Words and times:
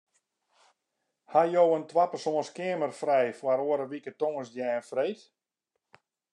Ha 1.33 1.43
jo 1.55 1.65
in 1.77 1.85
twapersoans 1.91 2.51
keamer 2.57 2.91
frij 3.01 3.29
foar 3.39 3.61
oare 3.67 3.85
wike 3.91 4.11
tongersdei 4.19 4.73
en 4.77 4.87
freed? 4.89 5.21